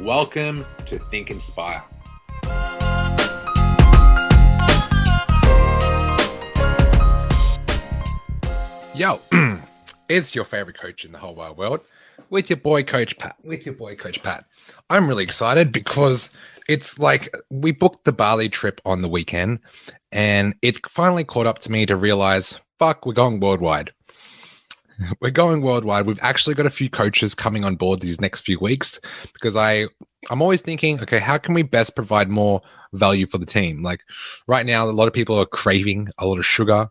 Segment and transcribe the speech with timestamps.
[0.00, 1.82] Welcome to Think Inspire.
[8.94, 9.20] Yo,
[10.10, 11.80] it's your favorite coach in the whole wide world
[12.28, 13.36] with your boy, Coach Pat.
[13.42, 14.44] With your boy, Coach Pat.
[14.90, 16.28] I'm really excited because
[16.68, 19.60] it's like we booked the Bali trip on the weekend
[20.12, 23.92] and it's finally caught up to me to realize fuck, we're going worldwide.
[25.20, 26.06] We're going worldwide.
[26.06, 29.00] We've actually got a few coaches coming on board these next few weeks
[29.32, 29.86] because I
[30.30, 32.60] I'm always thinking, okay, how can we best provide more
[32.92, 33.82] value for the team?
[33.82, 34.00] Like
[34.46, 36.90] right now, a lot of people are craving a lot of sugar,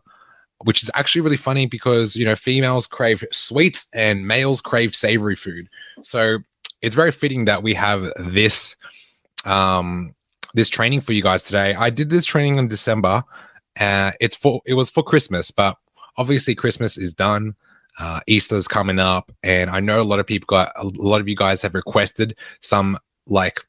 [0.64, 5.36] which is actually really funny because you know females crave sweets and males crave savory
[5.36, 5.68] food.
[6.02, 6.38] So
[6.82, 8.76] it's very fitting that we have this
[9.44, 10.14] um
[10.54, 11.74] this training for you guys today.
[11.74, 13.24] I did this training in December.
[13.78, 15.76] Uh, it's for it was for Christmas, but
[16.16, 17.54] obviously Christmas is done.
[17.98, 21.28] Uh, Easter's coming up, and I know a lot of people got a lot of
[21.28, 23.60] you guys have requested some like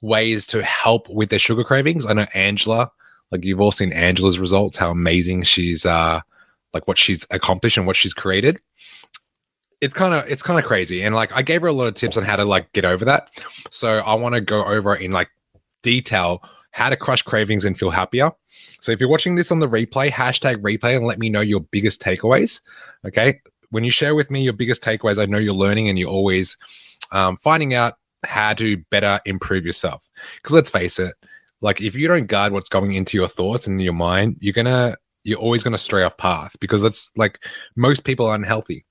[0.00, 2.06] ways to help with their sugar cravings.
[2.06, 2.90] I know Angela,
[3.30, 6.20] like you've all seen Angela's results, how amazing she's uh
[6.72, 8.60] like what she's accomplished and what she's created.
[9.82, 11.94] It's kind of it's kind of crazy, and like I gave her a lot of
[11.94, 13.30] tips on how to like get over that.
[13.70, 15.28] So I want to go over in like
[15.82, 18.30] detail how to crush cravings and feel happier.
[18.80, 21.60] So if you're watching this on the replay, hashtag replay and let me know your
[21.60, 22.60] biggest takeaways.
[23.04, 26.10] Okay when you share with me your biggest takeaways, I know you're learning and you're
[26.10, 26.56] always
[27.12, 30.08] um, finding out how to better improve yourself.
[30.36, 31.14] Because let's face it,
[31.60, 34.96] like if you don't guard what's going into your thoughts and your mind, you're gonna
[35.24, 37.44] you're always gonna stray off path because that's like
[37.76, 38.84] most people are unhealthy.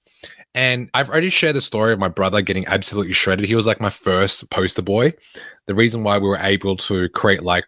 [0.53, 3.46] And I've already shared the story of my brother getting absolutely shredded.
[3.46, 5.13] He was like my first poster boy.
[5.68, 7.66] The reason why we were able to create like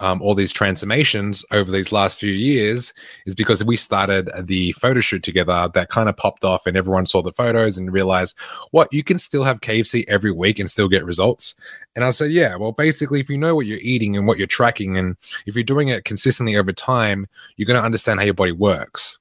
[0.00, 2.92] um, all these transformations over these last few years
[3.24, 7.06] is because we started the photo shoot together that kind of popped off and everyone
[7.06, 8.36] saw the photos and realized
[8.70, 11.54] what you can still have KFC every week and still get results.
[11.94, 14.46] And I said, yeah, well, basically, if you know what you're eating and what you're
[14.46, 17.26] tracking, and if you're doing it consistently over time,
[17.56, 19.18] you're going to understand how your body works.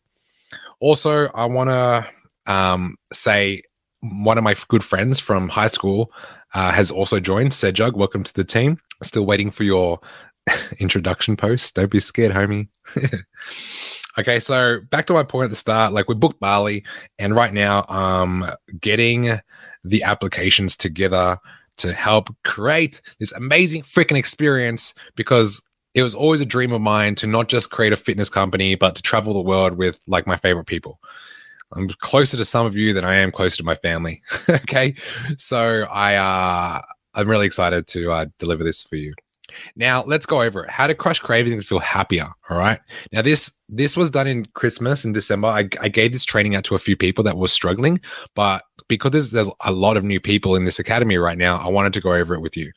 [0.79, 2.07] Also, I want to
[2.51, 3.63] um, say
[4.01, 6.11] one of my good friends from high school
[6.53, 7.51] uh, has also joined.
[7.51, 8.79] Sejug, welcome to the team.
[9.03, 9.99] Still waiting for your
[10.79, 11.75] introduction post.
[11.75, 12.67] Don't be scared, homie.
[14.17, 15.93] okay, so back to my point at the start.
[15.93, 16.83] Like we booked Bali,
[17.19, 19.39] and right now, um, getting
[19.83, 21.37] the applications together
[21.77, 25.61] to help create this amazing freaking experience because
[25.93, 28.95] it was always a dream of mine to not just create a fitness company, but
[28.95, 30.99] to travel the world with like my favorite people.
[31.73, 34.21] I'm closer to some of you than I am closer to my family.
[34.49, 34.95] okay,
[35.37, 36.81] so I uh,
[37.13, 39.13] I'm really excited to uh, deliver this for you.
[39.75, 40.69] Now let's go over it.
[40.69, 42.27] How to crush cravings and feel happier.
[42.49, 42.79] All right.
[43.11, 45.47] Now this this was done in Christmas in December.
[45.47, 47.99] I, I gave this training out to a few people that were struggling,
[48.35, 51.67] but because there's, there's a lot of new people in this academy right now, I
[51.67, 52.71] wanted to go over it with you.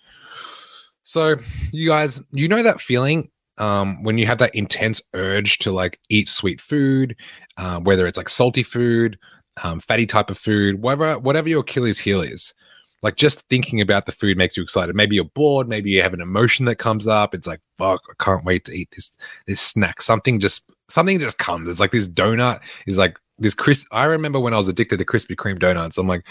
[1.03, 1.37] So
[1.73, 5.99] you guys, you know that feeling um, when you have that intense urge to like
[6.09, 7.17] eat sweet food,
[7.57, 9.19] uh, whether it's like salty food,
[9.63, 12.55] um, fatty type of food, whatever whatever your Achilles heel is
[13.03, 14.95] like just thinking about the food makes you excited.
[14.95, 17.35] Maybe you're bored, maybe you have an emotion that comes up.
[17.35, 19.17] It's like, fuck, I can't wait to eat this
[19.47, 20.03] this snack.
[20.03, 21.69] Something just something just comes.
[21.69, 23.87] It's like this donut is like this crisp.
[23.93, 25.99] I remember when I was addicted to Krispy Kreme donuts.
[25.99, 26.25] I'm like,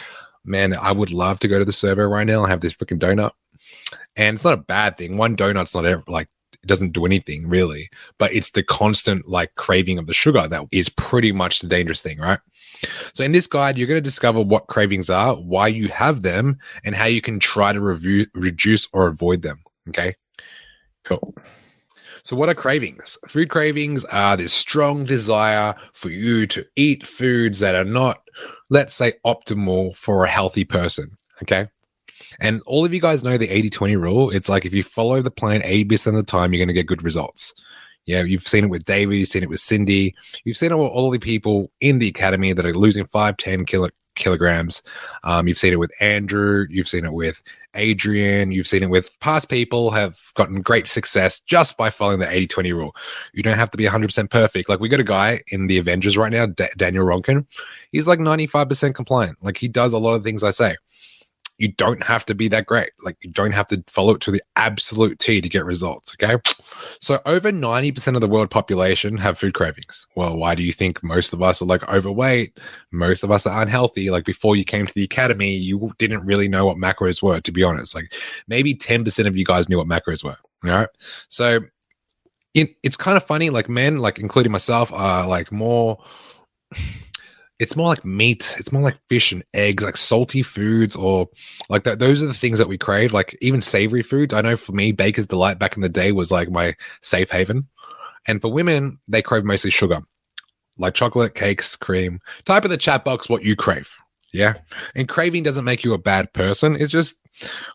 [0.43, 2.99] man, I would love to go to the servo right now and have this freaking
[2.99, 3.31] donut.
[4.15, 5.17] And it's not a bad thing.
[5.17, 9.55] One donut's not ever like it doesn't do anything really, but it's the constant like
[9.55, 12.39] craving of the sugar that is pretty much the dangerous thing, right?
[13.13, 16.57] So, in this guide, you're going to discover what cravings are, why you have them,
[16.83, 19.63] and how you can try to review, reduce or avoid them.
[19.89, 20.15] Okay.
[21.03, 21.35] Cool.
[22.23, 23.17] So, what are cravings?
[23.27, 28.21] Food cravings are this strong desire for you to eat foods that are not,
[28.69, 31.15] let's say, optimal for a healthy person.
[31.41, 31.67] Okay.
[32.39, 34.29] And all of you guys know the 80 20 rule.
[34.29, 36.87] It's like if you follow the plan 80% of the time, you're going to get
[36.87, 37.53] good results.
[38.07, 40.15] Yeah, you've seen it with David, you've seen it with Cindy,
[40.45, 43.65] you've seen it with all the people in the academy that are losing five, 10
[43.65, 44.81] kilo, kilograms.
[45.23, 47.43] Um, you've seen it with Andrew, you've seen it with
[47.75, 52.29] Adrian, you've seen it with past people have gotten great success just by following the
[52.29, 52.95] 80 20 rule.
[53.33, 54.69] You don't have to be 100% perfect.
[54.69, 57.45] Like we got a guy in the Avengers right now, D- Daniel Ronkin.
[57.91, 59.37] He's like 95% compliant.
[59.43, 60.75] Like he does a lot of things I say.
[61.57, 62.91] You don't have to be that great.
[63.01, 66.13] Like you don't have to follow it to the absolute T to get results.
[66.13, 66.39] Okay.
[67.01, 70.07] So over 90% of the world population have food cravings.
[70.15, 72.59] Well, why do you think most of us are like overweight?
[72.91, 74.09] Most of us are unhealthy.
[74.09, 77.51] Like before you came to the academy, you didn't really know what macros were, to
[77.51, 77.95] be honest.
[77.95, 78.13] Like
[78.47, 80.37] maybe 10% of you guys knew what macros were.
[80.69, 80.89] All right.
[81.29, 81.61] So
[82.53, 85.97] it, it's kind of funny, like men, like including myself, are like more
[87.59, 88.55] it's more like meat.
[88.59, 91.27] It's more like fish and eggs, like salty foods, or
[91.69, 91.99] like that.
[91.99, 93.13] Those are the things that we crave.
[93.13, 94.33] Like even savory foods.
[94.33, 97.67] I know for me, Baker's Delight back in the day was like my safe haven,
[98.27, 100.01] and for women, they crave mostly sugar,
[100.77, 102.19] like chocolate, cakes, cream.
[102.45, 103.95] Type in the chat box what you crave.
[104.33, 104.55] Yeah,
[104.93, 106.75] and craving doesn't make you a bad person.
[106.75, 107.15] It's just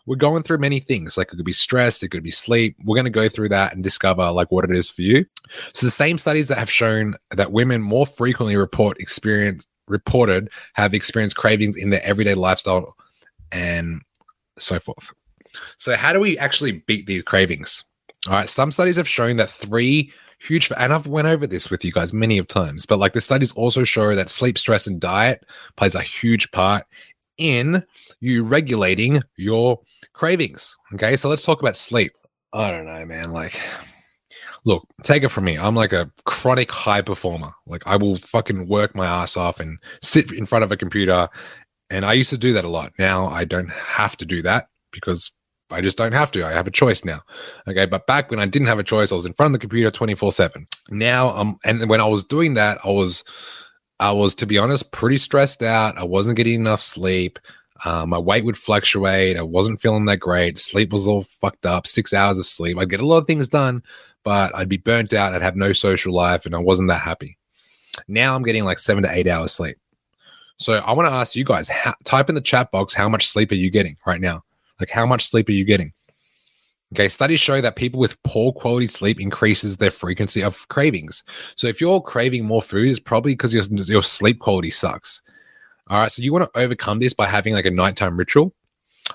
[0.05, 1.17] we're going through many things.
[1.17, 2.77] Like it could be stress, it could be sleep.
[2.85, 5.25] We're going to go through that and discover like what it is for you.
[5.73, 10.93] So the same studies that have shown that women more frequently report experience reported have
[10.93, 12.95] experienced cravings in their everyday lifestyle
[13.51, 14.01] and
[14.57, 15.13] so forth.
[15.77, 17.83] So, how do we actually beat these cravings?
[18.27, 21.83] All right, some studies have shown that three huge, and I've went over this with
[21.85, 24.99] you guys many of times, but like the studies also show that sleep, stress, and
[24.99, 25.45] diet
[25.77, 26.85] plays a huge part
[27.37, 27.83] in
[28.19, 29.79] you regulating your
[30.13, 30.77] cravings.
[30.93, 32.13] Okay, so let's talk about sleep.
[32.53, 33.31] I don't know, man.
[33.31, 33.59] Like,
[34.65, 35.57] look, take it from me.
[35.57, 37.51] I'm like a chronic high performer.
[37.67, 41.29] Like I will fucking work my ass off and sit in front of a computer.
[41.89, 42.93] And I used to do that a lot.
[42.97, 45.31] Now I don't have to do that because
[45.69, 46.45] I just don't have to.
[46.45, 47.21] I have a choice now.
[47.67, 47.85] Okay.
[47.85, 49.91] But back when I didn't have a choice, I was in front of the computer
[49.91, 50.67] 24 7.
[50.89, 53.23] Now, I'm, and when I was doing that, I was,
[53.99, 55.97] I was, to be honest, pretty stressed out.
[55.97, 57.39] I wasn't getting enough sleep.
[57.85, 59.37] Um, my weight would fluctuate.
[59.37, 60.57] I wasn't feeling that great.
[60.57, 61.85] Sleep was all fucked up.
[61.85, 62.77] Six hours of sleep.
[62.77, 63.83] I'd get a lot of things done,
[64.23, 65.33] but I'd be burnt out.
[65.33, 67.37] I'd have no social life, and I wasn't that happy.
[68.07, 69.77] Now I'm getting like seven to eight hours sleep.
[70.57, 73.27] So I want to ask you guys: how, type in the chat box how much
[73.27, 74.43] sleep are you getting right now?
[74.79, 75.93] Like how much sleep are you getting?
[76.93, 81.23] Okay, studies show that people with poor quality sleep increases their frequency of cravings.
[81.55, 85.23] So if you're craving more food, it's probably because your your sleep quality sucks.
[85.89, 88.53] All right, so you want to overcome this by having like a nighttime ritual.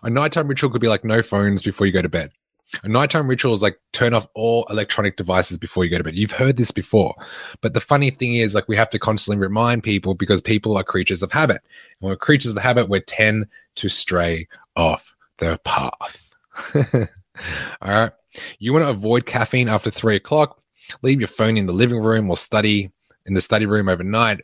[0.03, 2.33] A nighttime ritual could be like no phones before you go to bed.
[2.83, 6.17] A nighttime ritual is like turn off all electronic devices before you go to bed.
[6.17, 7.15] You've heard this before.
[7.63, 10.85] But the funny thing is, like, we have to constantly remind people because people are
[10.85, 11.63] creatures of habit.
[12.01, 16.31] And we're creatures of habit, we tend to stray off the path.
[16.75, 18.13] all right.
[18.59, 20.61] You want to avoid caffeine after three o'clock.
[21.03, 22.91] Leave your phone in the living room or study
[23.27, 24.41] in the study room overnight.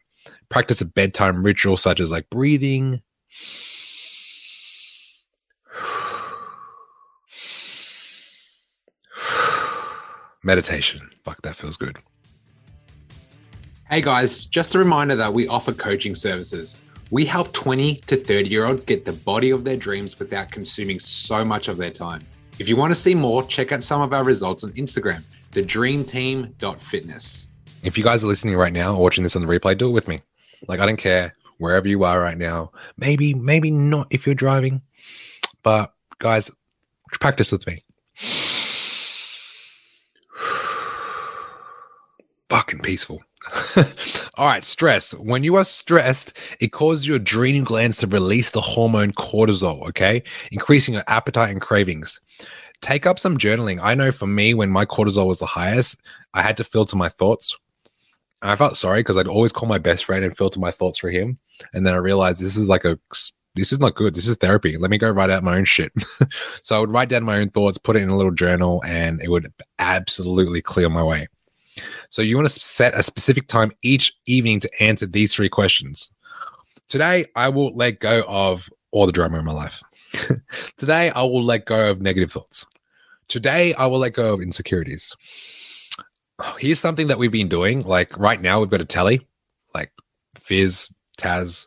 [0.48, 3.02] Practice a bedtime ritual such as like breathing,
[10.44, 11.10] meditation.
[11.24, 11.98] Fuck, that feels good.
[13.90, 16.80] Hey guys, just a reminder that we offer coaching services.
[17.10, 20.98] We help 20 to 30 year olds get the body of their dreams without consuming
[20.98, 22.26] so much of their time.
[22.58, 27.48] If you want to see more, check out some of our results on Instagram, thedreamteam.fitness.
[27.82, 29.92] If you guys are listening right now or watching this on the replay, do it
[29.92, 30.22] with me.
[30.66, 32.72] Like, I don't care wherever you are right now.
[32.96, 34.82] Maybe, maybe not if you're driving,
[35.62, 36.50] but guys,
[37.20, 37.84] practice with me.
[42.74, 43.22] Fucking peaceful.
[44.36, 45.14] All right, stress.
[45.14, 50.22] When you are stressed, it causes your adrenal glands to release the hormone cortisol, okay?
[50.50, 52.20] Increasing your appetite and cravings.
[52.80, 53.78] Take up some journaling.
[53.82, 56.00] I know for me, when my cortisol was the highest,
[56.34, 57.56] I had to filter my thoughts.
[58.42, 61.10] I felt sorry because I'd always call my best friend and filter my thoughts for
[61.10, 61.38] him.
[61.72, 62.98] And then I realized this is like a
[63.54, 64.14] this is not good.
[64.14, 64.76] This is therapy.
[64.76, 65.92] Let me go write out my own shit.
[66.60, 69.22] so I would write down my own thoughts, put it in a little journal, and
[69.22, 71.28] it would absolutely clear my way.
[72.14, 76.12] So you want to set a specific time each evening to answer these three questions.
[76.86, 79.82] Today, I will let go of all the drama in my life.
[80.76, 82.64] Today, I will let go of negative thoughts.
[83.26, 85.12] Today, I will let go of insecurities.
[86.38, 87.82] Oh, here's something that we've been doing.
[87.82, 89.26] Like right now, we've got a tally,
[89.74, 89.90] like
[90.38, 91.66] Fizz, Taz,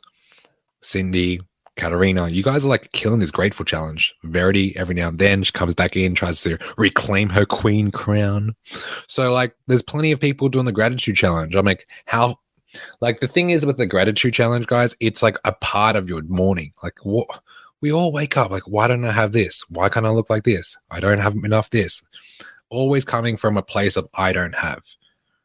[0.82, 1.42] Cindy,
[1.78, 4.14] Katarina, you guys are like killing this grateful challenge.
[4.24, 8.56] Verity, every now and then, she comes back in, tries to reclaim her queen crown.
[9.08, 11.56] So, like, there's plenty of people doing the gratitude challenge.
[11.56, 12.40] I'm like, how,
[13.00, 16.22] like, the thing is with the gratitude challenge, guys, it's like a part of your
[16.24, 16.74] morning.
[16.84, 17.28] Like, what,
[17.82, 19.64] we all wake up, like, why don't I have this?
[19.70, 20.76] Why can't I look like this?
[20.92, 22.04] I don't have enough this.
[22.70, 24.84] Always coming from a place of I don't have.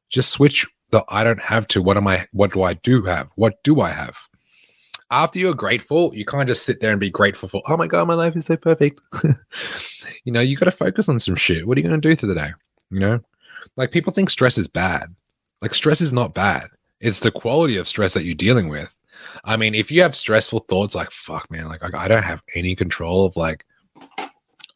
[0.09, 3.29] Just switch the I don't have to what am I, what do I do have?
[3.37, 4.17] What do I have?
[5.13, 8.09] After you're grateful, you can't just sit there and be grateful for, oh my God,
[8.09, 9.01] my life is so perfect.
[10.25, 11.67] you know, you got to focus on some shit.
[11.67, 12.53] What are you going to do for the day?
[12.91, 13.21] You know,
[13.77, 15.15] like people think stress is bad.
[15.61, 16.69] Like stress is not bad.
[16.99, 18.93] It's the quality of stress that you're dealing with.
[19.45, 22.43] I mean, if you have stressful thoughts, like fuck, man, like I, I don't have
[22.57, 23.67] any control of like,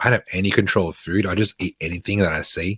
[0.00, 1.26] I don't have any control of food.
[1.26, 2.76] I just eat anything that I see.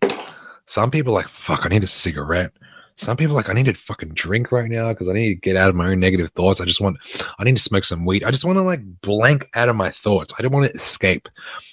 [0.66, 2.52] Some people like, fuck, I need a cigarette.
[2.98, 5.54] Some people like, I need to fucking drink right now because I need to get
[5.54, 6.60] out of my own negative thoughts.
[6.60, 6.98] I just want,
[7.38, 8.24] I need to smoke some weed.
[8.24, 10.34] I just want to like blank out of my thoughts.
[10.36, 11.28] I don't want to escape.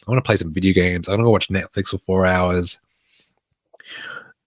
[0.08, 1.10] I want to play some video games.
[1.10, 2.80] I want to watch Netflix for four hours.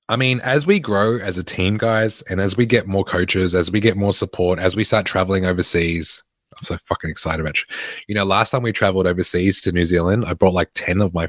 [0.09, 3.57] I mean, as we grow as a team, guys, and as we get more coaches,
[3.57, 6.23] as we get more support, as we start traveling overseas,
[6.57, 7.67] I'm so fucking excited about you.
[8.07, 11.13] You know, last time we traveled overseas to New Zealand, I brought like 10 of
[11.13, 11.29] my,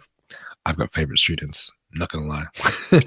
[0.68, 2.46] I've got favorite students, Not gonna lie,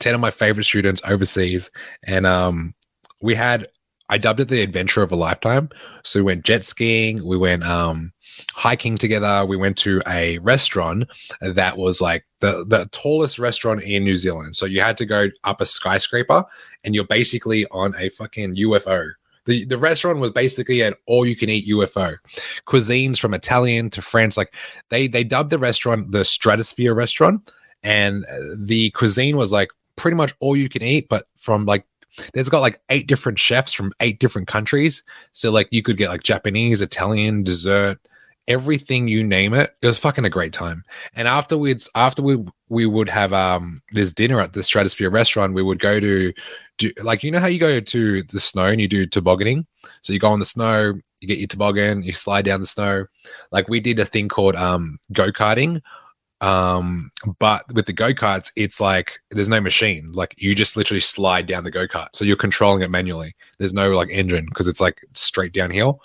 [0.00, 1.70] 10 of my favorite students overseas.
[2.04, 2.74] And um,
[3.20, 3.66] we had
[4.08, 5.68] I dubbed it the adventure of a lifetime.
[6.04, 8.12] So we went jet skiing, we went um,
[8.54, 11.08] hiking together, we went to a restaurant
[11.40, 14.56] that was like the the tallest restaurant in New Zealand.
[14.56, 16.44] So you had to go up a skyscraper,
[16.84, 19.10] and you're basically on a fucking UFO.
[19.46, 22.16] The, the restaurant was basically an all you can eat UFO.
[22.66, 24.54] Cuisines from Italian to France, like
[24.90, 27.50] they they dubbed the restaurant the Stratosphere restaurant,
[27.86, 28.26] and
[28.56, 31.86] the cuisine was like pretty much all you can eat, but from like
[32.34, 35.04] there's got like eight different chefs from eight different countries.
[35.32, 37.98] So like you could get like Japanese, Italian, dessert,
[38.48, 39.76] everything you name it.
[39.82, 40.82] It was fucking a great time.
[41.14, 45.62] And afterwards, after we we would have um this dinner at the Stratosphere restaurant, we
[45.62, 46.32] would go to
[46.78, 49.64] do like you know how you go to the snow and you do tobogganing.
[50.02, 53.06] So you go on the snow, you get your toboggan, you slide down the snow.
[53.52, 55.82] Like we did a thing called um go karting
[56.40, 60.10] um, but with the go karts, it's like there's no machine.
[60.12, 62.08] Like you just literally slide down the go kart.
[62.14, 63.34] So you're controlling it manually.
[63.58, 66.00] There's no like engine because it's like straight downhill.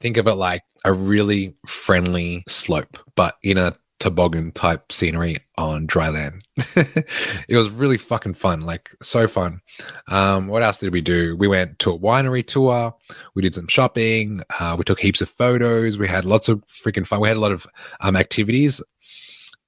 [0.00, 5.84] Think of it like a really friendly slope, but in a toboggan type scenery on
[5.84, 6.46] dry land.
[6.56, 9.60] it was really fucking fun, like so fun.
[10.06, 11.36] Um, what else did we do?
[11.36, 12.94] We went to a winery tour.
[13.34, 14.42] We did some shopping.
[14.60, 15.98] Uh, we took heaps of photos.
[15.98, 17.20] We had lots of freaking fun.
[17.20, 17.66] We had a lot of
[18.00, 18.80] um, activities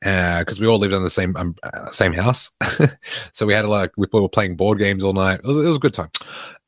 [0.01, 2.51] because uh, we all lived in the same um, uh, same house.
[3.33, 3.85] so we had a lot.
[3.85, 5.41] Of, we were playing board games all night.
[5.41, 6.11] It was, it was a good time.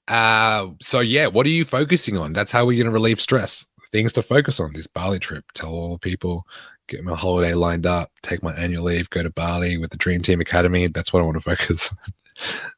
[0.08, 2.32] Uh, so yeah, what are you focusing on?
[2.32, 3.66] That's how we're going to relieve stress.
[3.90, 5.44] Things to focus on this Bali trip.
[5.54, 6.46] Tell all the people,
[6.88, 10.22] get my holiday lined up, take my annual leave, go to Bali with the Dream
[10.22, 10.86] Team Academy.
[10.86, 12.12] That's what I want to focus on.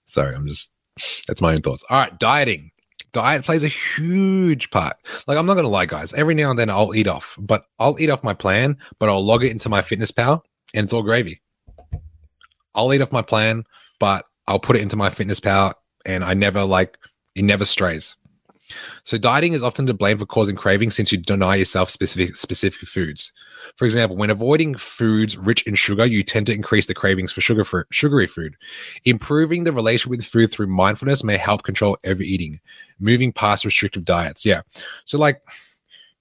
[0.07, 0.73] Sorry, I'm just
[1.27, 1.85] that's my own thoughts.
[1.91, 2.71] All right, dieting
[3.15, 4.97] diet plays a huge part.
[5.27, 6.13] Like I'm not gonna lie, guys.
[6.13, 9.25] Every now and then I'll eat off, but I'll eat off my plan, but I'll
[9.25, 10.43] log it into MyFitnessPal,
[10.75, 11.41] and it's all gravy.
[12.75, 13.65] I'll eat off my plan,
[13.99, 15.73] but I'll put it into MyFitnessPal,
[16.05, 16.99] and I never like
[17.35, 18.17] it never strays.
[19.05, 22.89] So dieting is often to blame for causing cravings since you deny yourself specific specific
[22.89, 23.33] foods.
[23.77, 27.41] For example, when avoiding foods rich in sugar, you tend to increase the cravings for
[27.41, 28.57] sugar for sugary food.
[29.05, 32.61] Improving the relation with food through mindfulness may help control overeating.
[32.99, 34.45] Moving past restrictive diets.
[34.45, 34.63] Yeah.
[35.05, 35.43] So like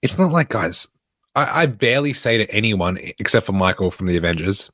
[0.02, 0.88] it's not like guys,
[1.34, 4.70] I, I, barely say to anyone except for Michael from the Avengers.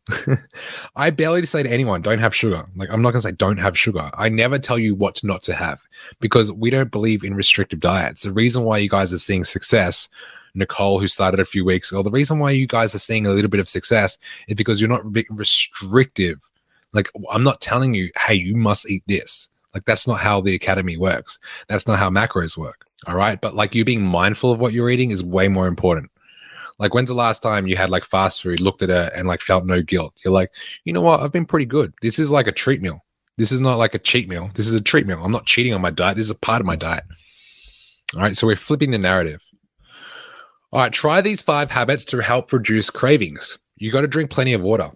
[0.97, 2.67] I barely say to anyone, don't have sugar.
[2.77, 4.11] Like I'm not gonna say don't have sugar.
[4.15, 5.83] I never tell you what not to have
[6.21, 8.23] because we don't believe in restrictive diets.
[8.23, 10.09] The reason why you guys are seeing success,
[10.55, 13.31] Nicole, who started a few weeks ago, the reason why you guys are seeing a
[13.31, 16.39] little bit of success is because you're not restrictive.
[16.93, 19.49] Like I'm not telling you, hey, you must eat this.
[19.73, 21.39] Like that's not how the academy works.
[21.69, 22.85] That's not how macros work.
[23.07, 23.41] All right.
[23.41, 26.11] But like you being mindful of what you're eating is way more important.
[26.81, 29.43] Like, when's the last time you had like fast food, looked at it, and like
[29.43, 30.15] felt no guilt?
[30.25, 30.51] You're like,
[30.85, 31.21] you know what?
[31.21, 31.93] I've been pretty good.
[32.01, 33.05] This is like a treat meal.
[33.37, 34.51] This is not like a cheat meal.
[34.55, 35.23] This is a treat meal.
[35.23, 36.17] I'm not cheating on my diet.
[36.17, 37.05] This is a part of my diet.
[38.17, 38.35] All right.
[38.35, 39.43] So we're flipping the narrative.
[40.73, 40.93] All right.
[40.93, 43.59] Try these five habits to help reduce cravings.
[43.77, 44.91] You got to drink plenty of water.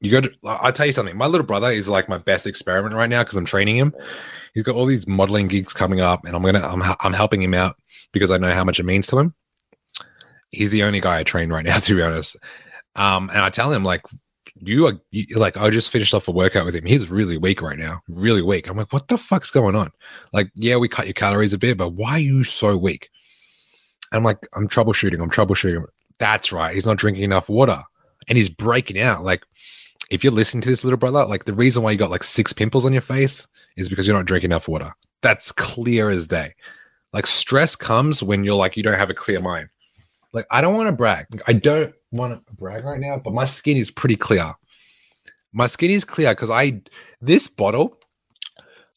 [0.00, 1.16] You got to, I'll tell you something.
[1.16, 3.94] My little brother is like my best experiment right now because I'm training him.
[4.52, 7.54] He's got all these modeling gigs coming up, and I'm gonna, I'm, I'm helping him
[7.54, 7.76] out
[8.12, 9.34] because I know how much it means to him
[10.50, 12.36] he's the only guy I train right now, to be honest.
[12.96, 14.02] Um, and I tell him like,
[14.56, 16.84] you are you, like, I just finished off a workout with him.
[16.84, 18.68] He's really weak right now, really weak.
[18.68, 19.90] I'm like, what the fuck's going on?
[20.32, 23.08] Like, yeah, we cut your calories a bit, but why are you so weak?
[24.12, 25.22] And I'm like, I'm troubleshooting.
[25.22, 25.84] I'm troubleshooting.
[26.18, 26.74] That's right.
[26.74, 27.82] He's not drinking enough water,
[28.28, 29.24] and he's breaking out.
[29.24, 29.44] Like,
[30.10, 32.52] if you're listening to this little brother, like the reason why you got like six
[32.52, 34.92] pimples on your face is because you're not drinking enough water.
[35.22, 36.54] That's clear as day.
[37.12, 39.68] Like stress comes when you're like you don't have a clear mind.
[40.32, 41.26] Like, I don't want to brag.
[41.46, 44.52] I don't want to brag right now, but my skin is pretty clear.
[45.52, 46.82] My skin is clear because I,
[47.20, 47.98] this bottle,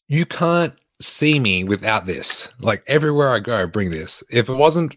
[0.06, 2.48] you can't see me without this.
[2.60, 4.22] Like, everywhere I go, I bring this.
[4.30, 4.96] If it wasn't,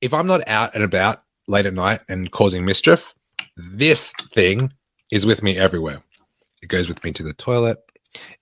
[0.00, 3.14] if I'm not out and about late at night and causing mischief,
[3.56, 4.72] this thing
[5.12, 6.02] is with me everywhere.
[6.62, 7.78] It goes with me to the toilet.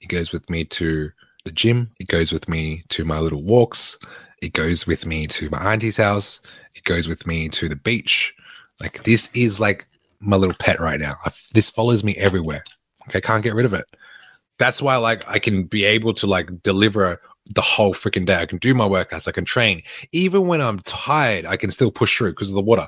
[0.00, 1.11] It goes with me to
[1.45, 1.90] the gym.
[1.99, 3.99] It goes with me to my little walks
[4.46, 6.40] It goes with me to my auntie's house.
[6.76, 8.32] It goes with me to the beach.
[8.78, 9.88] Like this is like
[10.20, 11.16] my little pet right now.
[11.24, 12.62] I, this follows me everywhere.
[13.08, 13.86] Okay, can't get rid of it.
[14.58, 17.20] That's why like I can be able to like deliver
[17.56, 18.36] the whole freaking day.
[18.36, 19.26] I can do my workouts.
[19.26, 19.82] I can train.
[20.12, 22.86] Even when I'm tired, I can still push through because of the water.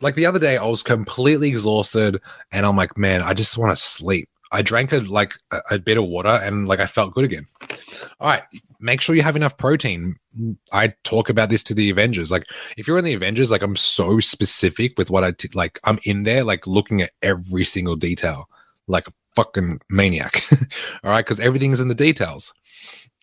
[0.00, 2.20] Like the other day, I was completely exhausted,
[2.52, 4.28] and I'm like, man, I just want to sleep.
[4.52, 7.46] I drank a, like a, a bit of water, and like I felt good again.
[8.20, 8.42] All right,
[8.80, 10.16] make sure you have enough protein.
[10.72, 12.30] I talk about this to the Avengers.
[12.30, 12.44] Like,
[12.76, 15.80] if you're in the Avengers, like I'm so specific with what I t- like.
[15.84, 18.48] I'm in there, like looking at every single detail,
[18.86, 20.42] like a fucking maniac.
[21.04, 22.52] All right, because everything's in the details.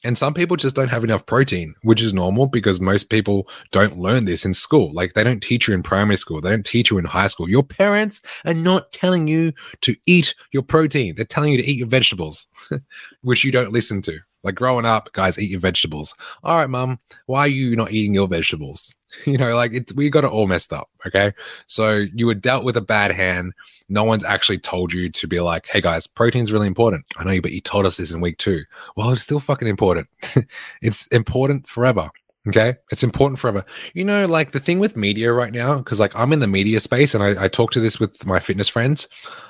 [0.03, 3.99] And some people just don't have enough protein, which is normal because most people don't
[3.99, 4.93] learn this in school.
[4.93, 7.49] Like they don't teach you in primary school, they don't teach you in high school.
[7.49, 9.51] Your parents are not telling you
[9.81, 12.47] to eat your protein, they're telling you to eat your vegetables,
[13.21, 14.19] which you don't listen to.
[14.41, 16.15] Like growing up, guys, eat your vegetables.
[16.43, 18.95] All right, mom, why are you not eating your vegetables?
[19.25, 20.89] You know, like it's we got it all messed up.
[21.05, 21.33] Okay.
[21.67, 23.53] So you were dealt with a bad hand.
[23.89, 27.05] No one's actually told you to be like, hey guys, protein's really important.
[27.17, 28.63] I know you, but you told us this in week two.
[28.95, 30.07] Well, it's still fucking important.
[30.81, 32.11] it's important forever.
[32.47, 32.75] Okay.
[32.91, 33.65] It's important forever.
[33.93, 36.79] You know, like the thing with media right now, because like I'm in the media
[36.79, 39.07] space and I, I talk to this with my fitness friends.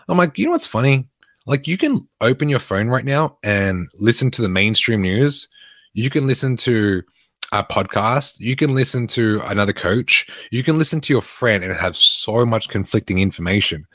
[0.07, 1.07] I'm like, you know what's funny?
[1.45, 5.47] Like you can open your phone right now and listen to the mainstream news.
[5.93, 7.03] You can listen to
[7.51, 11.73] a podcast, you can listen to another coach, you can listen to your friend and
[11.73, 13.85] have so much conflicting information.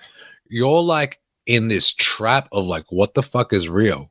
[0.48, 4.10] You're like in this trap of like, what the fuck is real?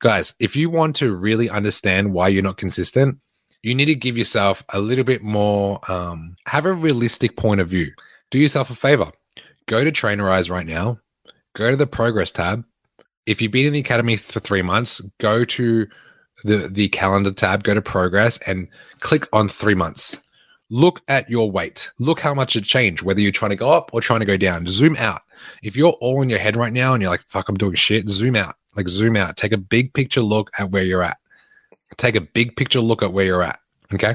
[0.00, 3.18] Guys, if you want to really understand why you're not consistent,
[3.62, 7.68] you need to give yourself a little bit more, um, have a realistic point of
[7.68, 7.92] view.
[8.30, 9.12] Do yourself a favor.
[9.66, 10.98] Go to Trainerize right now,
[11.54, 12.64] go to the progress tab.
[13.26, 15.86] If you've been in the academy for three months, go to
[16.44, 18.68] the the calendar tab, go to progress and
[19.00, 20.20] click on three months.
[20.70, 21.90] Look at your weight.
[21.98, 24.36] Look how much it changed, whether you're trying to go up or trying to go
[24.36, 24.66] down.
[24.68, 25.22] Zoom out.
[25.62, 28.08] If you're all in your head right now and you're like, fuck, I'm doing shit,
[28.08, 28.54] zoom out.
[28.76, 29.36] Like zoom out.
[29.36, 31.18] Take a big picture look at where you're at.
[31.96, 33.58] Take a big picture look at where you're at.
[33.92, 34.14] Okay.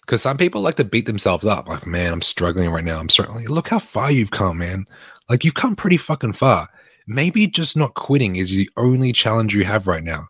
[0.00, 1.68] Because some people like to beat themselves up.
[1.68, 2.98] Like, man, I'm struggling right now.
[2.98, 3.46] I'm struggling.
[3.46, 4.86] Look how far you've come, man.
[5.28, 6.68] Like you've come pretty fucking far.
[7.06, 10.28] Maybe just not quitting is the only challenge you have right now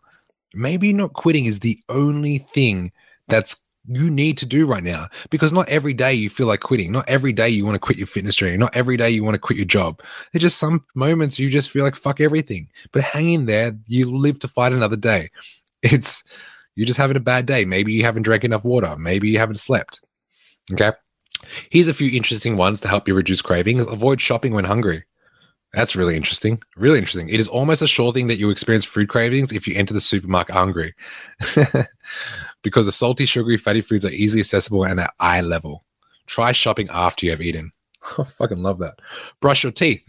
[0.55, 2.91] maybe not quitting is the only thing
[3.27, 6.91] that's you need to do right now because not every day you feel like quitting.
[6.91, 8.57] Not every day you want to quit your fitness journey.
[8.57, 10.01] Not every day you want to quit your job.
[10.31, 12.69] There's just some moments you just feel like fuck everything.
[12.91, 13.77] But hang in there.
[13.87, 15.29] You live to fight another day.
[15.83, 16.23] It's
[16.73, 17.63] you're just having a bad day.
[17.63, 18.95] Maybe you haven't drank enough water.
[18.97, 20.01] Maybe you haven't slept.
[20.71, 20.93] Okay.
[21.69, 23.85] Here's a few interesting ones to help you reduce cravings.
[23.85, 25.03] Avoid shopping when hungry.
[25.73, 26.61] That's really interesting.
[26.77, 27.27] Really interesting.
[27.27, 30.01] It is almost a sure thing that you experience food cravings if you enter the
[30.01, 30.93] supermarket hungry.
[32.61, 35.83] because the salty, sugary, fatty foods are easily accessible and at eye level.
[36.27, 37.71] Try shopping after you have eaten.
[38.17, 38.95] I fucking love that.
[39.41, 40.07] Brush your teeth.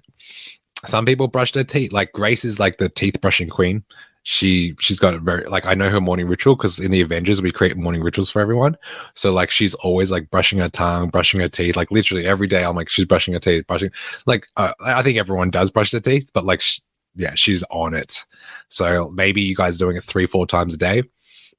[0.85, 1.93] Some people brush their teeth.
[1.93, 3.83] Like Grace is like the teeth brushing queen
[4.29, 7.41] she she's got a very like I know her morning ritual because in the Avengers
[7.41, 8.77] we create morning rituals for everyone.
[9.15, 12.65] So like she's always like brushing her tongue, brushing her teeth, like literally every day.
[12.65, 13.93] I'm like she's brushing her teeth, brushing.
[14.27, 16.81] Like uh, I think everyone does brush their teeth, but like sh-
[17.15, 18.25] yeah, she's on it.
[18.69, 21.05] So maybe you guys doing it three four times a day.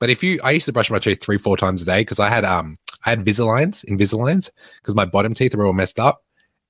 [0.01, 2.19] But if you, I used to brush my teeth three four times a day because
[2.19, 4.49] I had um I had Invisaligns, Invisaligns
[4.81, 6.21] because my bottom teeth were all messed up.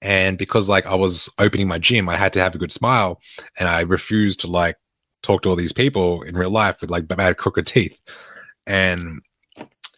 [0.04, 3.20] And because like I was opening my gym, I had to have a good smile,
[3.60, 4.76] and I refused to like
[5.24, 8.00] talk to all these people in real life with like bad crooked teeth.
[8.66, 9.22] And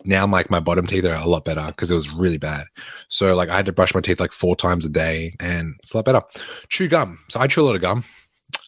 [0.05, 2.67] now I'm like my bottom teeth are a lot better because it was really bad.
[3.09, 5.93] So like I had to brush my teeth like four times a day and it's
[5.93, 6.21] a lot better.
[6.69, 7.19] Chew gum.
[7.29, 8.03] So I chew a lot of gum.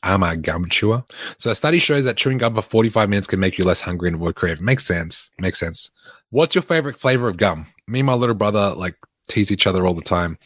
[0.04, 1.04] I'm a gum chewer.
[1.38, 4.10] So a study shows that chewing gum for 45 minutes can make you less hungry
[4.10, 4.66] and avoid craving.
[4.66, 5.30] Makes sense.
[5.40, 5.92] Makes sense.
[6.32, 7.68] What's your favorite flavor of gum?
[7.88, 8.96] Me and my little brother like
[9.28, 10.38] tease each other all the time.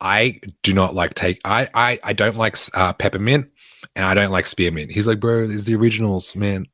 [0.00, 3.50] I do not like take I I I don't like uh, peppermint
[3.98, 4.92] and I don't like spearmint.
[4.92, 6.66] He's like, bro, these the originals, man.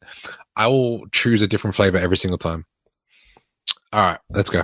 [0.56, 2.66] I will choose a different flavor every single time.
[3.92, 4.62] All right, let's go.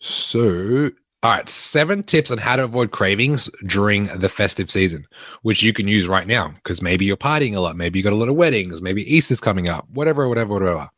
[0.00, 0.90] So,
[1.22, 5.06] all right, seven tips on how to avoid cravings during the festive season,
[5.42, 8.12] which you can use right now because maybe you're partying a lot, maybe you got
[8.12, 10.88] a lot of weddings, maybe Easter's coming up, whatever, whatever, whatever.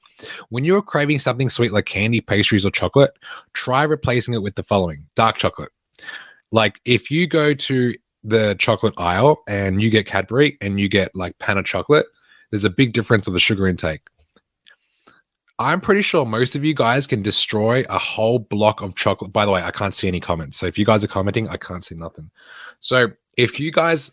[0.48, 3.12] When you're craving something sweet like candy, pastries, or chocolate,
[3.52, 5.72] try replacing it with the following dark chocolate.
[6.50, 11.14] Like if you go to the chocolate aisle and you get Cadbury and you get
[11.14, 12.06] like Pana chocolate,
[12.50, 14.02] there's a big difference of the sugar intake.
[15.58, 19.30] I'm pretty sure most of you guys can destroy a whole block of chocolate.
[19.30, 20.56] By the way, I can't see any comments.
[20.56, 22.30] So if you guys are commenting, I can't see nothing.
[22.80, 24.12] So if you guys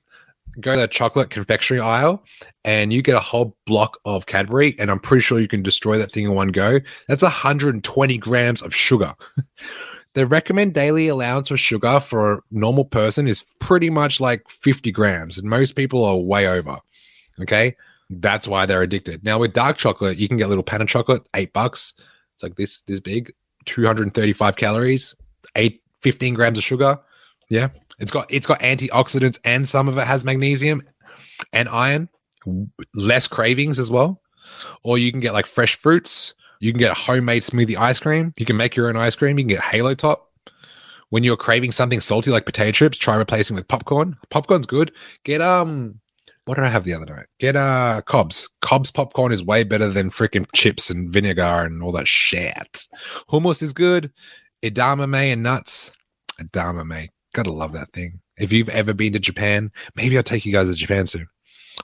[0.60, 2.24] go to the chocolate confectionery aisle
[2.66, 5.98] and you get a whole block of Cadbury, and I'm pretty sure you can destroy
[5.98, 6.80] that thing in one go.
[7.08, 9.14] That's 120 grams of sugar.
[10.18, 14.92] the recommend daily allowance for sugar for a normal person is pretty much like 50
[14.92, 16.80] grams, and most people are way over.
[17.40, 17.76] Okay.
[18.10, 19.24] That's why they're addicted.
[19.24, 21.94] Now with dark chocolate, you can get little Pana chocolate, eight bucks.
[22.34, 23.32] It's like this, this big,
[23.66, 25.14] 235 calories,
[25.56, 27.00] eight, 15 grams of sugar.
[27.52, 27.70] Yeah.
[28.00, 30.82] It's got it's got antioxidants and some of it has magnesium
[31.54, 32.10] and iron,
[32.96, 34.24] less cravings as well.
[34.84, 36.34] Or you can get like fresh fruits.
[36.60, 38.34] You can get a homemade smoothie ice cream.
[38.38, 39.38] You can make your own ice cream.
[39.38, 40.32] You can get Halo Top.
[41.10, 44.18] When you're craving something salty like potato chips, try replacing with popcorn.
[44.30, 44.92] Popcorn's good.
[45.24, 46.00] Get um
[46.46, 47.28] what did I have the other night?
[47.40, 48.50] Get uh Cobs.
[48.62, 52.88] Cobs popcorn is way better than freaking chips and vinegar and all that shit.
[53.30, 54.12] Hummus is good.
[54.64, 55.92] Edamame and nuts.
[56.42, 57.10] Edamame.
[57.34, 58.20] Gotta love that thing.
[58.38, 61.28] If you've ever been to Japan, maybe I'll take you guys to Japan soon.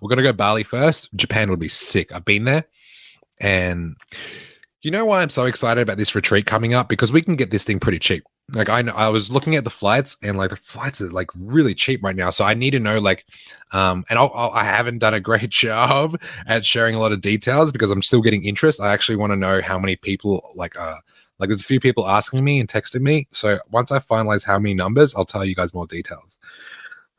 [0.02, 1.14] We're gonna go Bali first.
[1.16, 2.12] Japan would be sick.
[2.12, 2.66] I've been there,
[3.40, 3.96] and
[4.84, 6.90] you know why I'm so excited about this retreat coming up?
[6.90, 8.24] Because we can get this thing pretty cheap.
[8.52, 11.30] Like I know, I was looking at the flights, and like the flights are like
[11.36, 12.30] really cheap right now.
[12.30, 13.26] So I need to know, like,
[13.72, 17.14] um, and I'll, I'll, I have not done a great job at sharing a lot
[17.14, 18.82] of details because I'm still getting interest.
[18.82, 20.98] I actually want to know how many people like uh
[21.40, 23.28] like there's a few people asking me and texting me.
[23.32, 26.38] So once I finalize how many numbers, I'll tell you guys more details.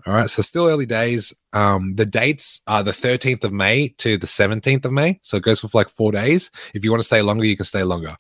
[0.06, 0.28] All right.
[0.28, 1.32] So still early days.
[1.52, 5.18] Um, the dates are the 13th of May to the 17th of May.
[5.22, 6.50] So it goes for like four days.
[6.74, 8.16] If you want to stay longer, you can stay longer.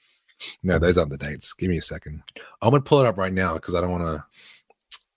[0.62, 1.52] No, those aren't the dates.
[1.52, 2.22] Give me a second.
[2.60, 4.24] I'm gonna pull it up right now because I don't want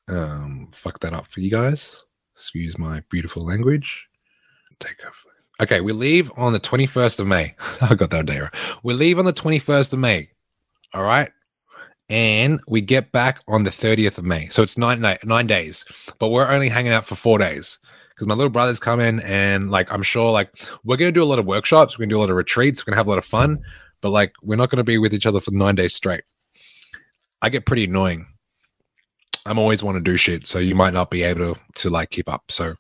[0.08, 2.04] to um fuck that up for you guys.
[2.36, 4.08] Excuse my beautiful language.
[4.80, 5.26] Take off.
[5.60, 7.56] Okay, we leave on the 21st of May.
[7.82, 8.54] I got that day right.
[8.84, 10.30] We leave on the 21st of May.
[10.94, 11.32] All right.
[12.10, 14.48] And we get back on the 30th of May.
[14.50, 15.84] So it's nine, nine days,
[16.20, 19.92] but we're only hanging out for four days because my little brother's coming and like,
[19.92, 20.50] I'm sure like
[20.84, 21.98] we're to do a lot of workshops.
[21.98, 22.86] We're to do a lot of retreats.
[22.86, 23.60] We're to have a lot of fun,
[24.02, 26.24] but like, we're not to be with each other for nine days straight.
[27.42, 28.26] I get pretty annoying.
[29.46, 30.48] I'm always want to do shit.
[30.48, 32.52] So you might not be able to, to like keep up.
[32.52, 32.76] So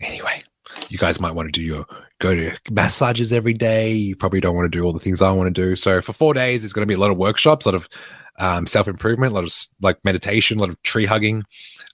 [0.00, 0.40] anyway,
[0.88, 1.84] you guys might want to do your
[2.20, 3.92] go to massages every day.
[3.92, 5.76] You probably don't want to do all the things I want to do.
[5.76, 7.88] So for four days, it's going to be a lot of workshops, a lot of
[8.38, 11.44] um, self improvement, a lot of like meditation, a lot of tree hugging,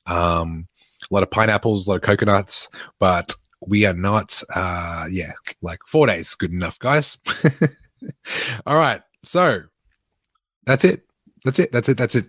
[0.06, 0.66] um,
[1.10, 2.68] a lot of pineapples, a lot of coconuts.
[2.98, 3.34] But
[3.66, 5.32] we are not, uh, yeah,
[5.62, 7.18] like four days, good enough, guys.
[8.66, 9.62] all right, so
[10.66, 11.02] that's it.
[11.44, 11.72] That's it.
[11.72, 11.98] That's it.
[11.98, 12.26] That's it.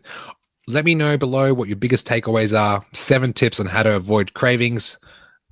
[0.68, 2.86] Let me know below what your biggest takeaways are.
[2.94, 4.98] Seven tips on how to avoid cravings.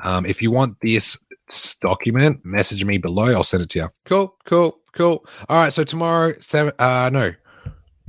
[0.03, 1.17] Um, if you want this
[1.82, 3.34] document, message me below.
[3.34, 3.89] I'll send it to you.
[4.06, 5.25] Cool, cool, cool.
[5.49, 5.73] All right.
[5.73, 6.73] So tomorrow, seven.
[6.79, 7.34] Uh, no,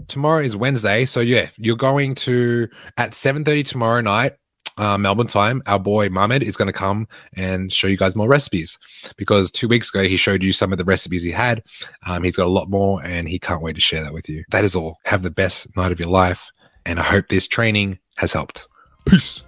[0.09, 1.05] tomorrow is Wednesday.
[1.05, 4.35] So yeah, you're going to at seven thirty tomorrow night.
[4.77, 8.29] Uh, Melbourne time, our boy Mohammed is going to come and show you guys more
[8.29, 8.77] recipes
[9.17, 11.63] because two weeks ago he showed you some of the recipes he had.
[12.07, 14.43] Um, he's got a lot more and he can't wait to share that with you.
[14.51, 14.99] That is all.
[15.05, 16.51] Have the best night of your life.
[16.87, 18.67] And I hope this training has helped.
[19.07, 19.45] Peace.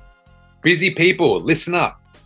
[0.63, 2.01] Busy people, listen up.